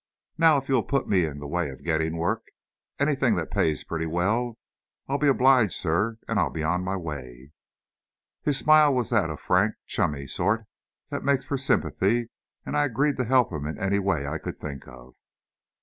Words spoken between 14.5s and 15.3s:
think of.